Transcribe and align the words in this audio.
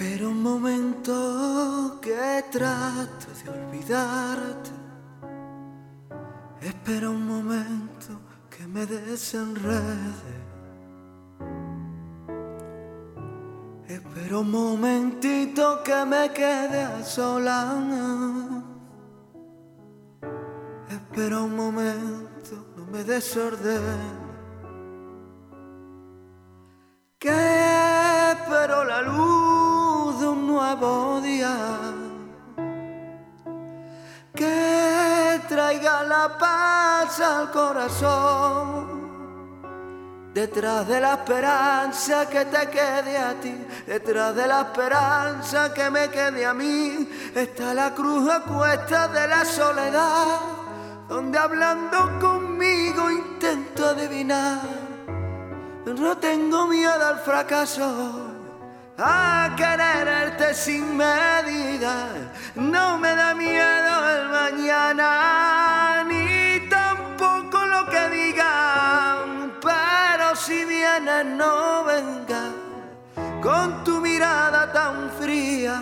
Espera 0.00 0.28
un 0.28 0.42
momento 0.42 1.98
que 2.00 2.42
trato 2.50 3.26
de 3.44 3.50
olvidarte. 3.50 4.70
Espera 6.62 7.10
un 7.10 7.26
momento 7.26 8.18
que 8.48 8.66
me 8.66 8.86
desenrede. 8.86 10.36
Espera 13.88 14.38
un 14.38 14.50
momentito 14.50 15.82
que 15.84 16.04
me 16.06 16.32
quede 16.32 16.80
a 16.80 17.04
solas. 17.04 17.84
Espera 20.88 21.40
un 21.40 21.54
momento, 21.54 22.72
no 22.74 22.86
me 22.86 23.04
desordene. 23.04 24.19
Traiga 35.50 36.04
la 36.04 36.38
paz 36.38 37.20
al 37.20 37.50
corazón. 37.50 39.00
Detrás 40.32 40.86
de 40.86 41.00
la 41.00 41.14
esperanza 41.14 42.28
que 42.28 42.44
te 42.44 42.68
quede 42.68 43.18
a 43.18 43.34
ti, 43.40 43.66
detrás 43.84 44.32
de 44.36 44.46
la 44.46 44.60
esperanza 44.60 45.74
que 45.74 45.90
me 45.90 46.08
quede 46.08 46.46
a 46.46 46.54
mí, 46.54 47.08
está 47.34 47.74
la 47.74 47.92
cruz 47.92 48.30
a 48.30 48.42
cuestas 48.42 49.12
de 49.12 49.26
la 49.26 49.44
soledad, 49.44 50.38
donde 51.08 51.36
hablando 51.36 51.98
conmigo 52.20 53.10
intento 53.10 53.86
adivinar. 53.86 54.60
No 55.84 56.16
tengo 56.18 56.68
miedo 56.68 57.04
al 57.04 57.18
fracaso, 57.18 58.30
a 58.96 59.52
quererte 59.56 60.54
sin 60.54 60.96
medida, 60.96 62.06
no 62.54 62.98
me 62.98 63.16
da 63.16 63.34
miedo 63.34 64.09
no 71.60 71.84
venga 71.84 72.44
con 73.42 73.84
tu 73.84 74.00
mirada 74.00 74.72
tan 74.72 75.10
fría, 75.18 75.76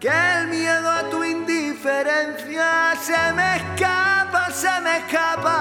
que 0.00 0.08
el 0.08 0.48
miedo 0.48 0.88
a 0.90 1.02
tu 1.10 1.22
indiferencia 1.22 2.68
se 3.08 3.22
me 3.38 3.48
escapa, 3.60 4.42
se 4.50 4.74
me 4.84 4.94
escapa, 5.02 5.58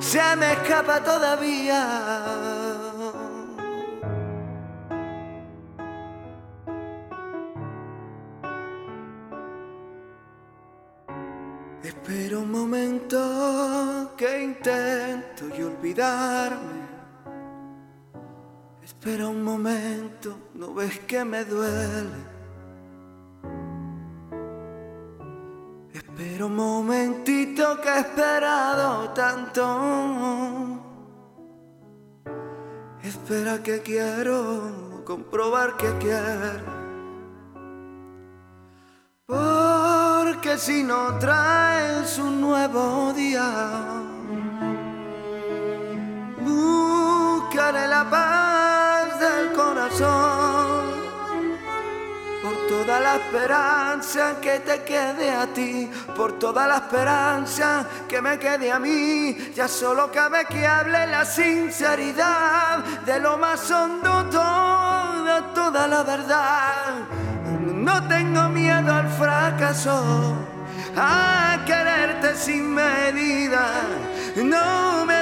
se 0.00 0.36
me 0.36 0.52
escapa 0.52 0.96
todavía. 1.10 1.82
Espera 11.82 12.38
un 12.38 12.50
momento 12.50 14.12
que 14.16 14.30
intento 14.50 15.42
y 15.56 15.62
olvidarme. 15.62 16.93
Espera 18.84 19.28
un 19.28 19.42
momento, 19.42 20.36
no 20.52 20.74
ves 20.74 20.98
que 21.00 21.24
me 21.24 21.42
duele. 21.46 22.34
Espera 25.94 26.44
un 26.44 26.54
momentito 26.54 27.80
que 27.80 27.88
he 27.88 28.00
esperado 28.00 29.08
tanto. 29.10 30.82
Espera 33.02 33.62
que 33.62 33.80
quiero 33.80 35.02
comprobar 35.06 35.78
que 35.78 35.90
quiero. 35.98 36.84
Porque 39.24 40.58
si 40.58 40.82
no 40.82 41.18
traes 41.18 42.18
un 42.18 42.38
nuevo 42.38 43.14
día, 43.14 43.48
buscaré 46.44 47.88
la 47.88 48.10
paz 48.10 48.43
toda 52.94 53.00
la 53.00 53.16
esperanza 53.16 54.36
que 54.40 54.60
te 54.60 54.84
quede 54.84 55.28
a 55.28 55.46
ti, 55.48 55.90
por 56.16 56.38
toda 56.38 56.64
la 56.64 56.76
esperanza 56.76 57.84
que 58.08 58.22
me 58.22 58.38
quede 58.38 58.70
a 58.70 58.78
mí, 58.78 59.36
ya 59.52 59.66
solo 59.66 60.12
cabe 60.12 60.44
que 60.44 60.64
hable 60.64 61.04
la 61.08 61.24
sinceridad 61.24 62.78
de 63.04 63.18
lo 63.18 63.36
más 63.36 63.68
hondo, 63.68 64.26
toda, 64.30 65.52
toda 65.54 65.88
la 65.88 66.02
verdad. 66.04 66.94
No 67.64 68.06
tengo 68.06 68.48
miedo 68.50 68.92
al 68.92 69.08
fracaso, 69.08 70.36
a 70.96 71.58
quererte 71.66 72.36
sin 72.36 72.74
medida. 72.74 73.66
No 74.36 75.04
me 75.04 75.13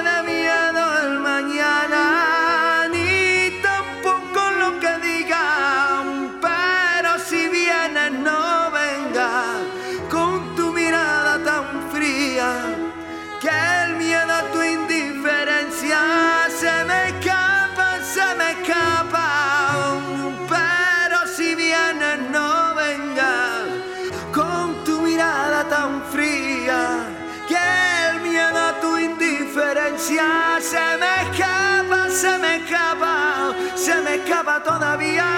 se 30.02 30.96
me 30.98 31.22
escapa, 31.22 32.10
se 32.10 32.38
me 32.38 32.56
escapa, 32.56 33.54
se 33.76 33.94
me 34.02 34.14
escapa 34.16 34.62
todavía. 34.62 35.28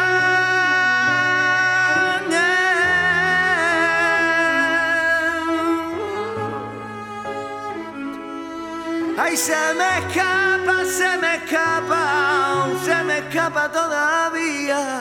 Ay, 9.18 9.36
se 9.36 9.74
me 9.78 9.98
escapa, 9.98 10.84
se 10.84 11.16
me 11.18 11.34
escapa, 11.36 12.68
se 12.84 13.04
me 13.04 13.18
escapa 13.18 13.70
todavía. 13.70 14.93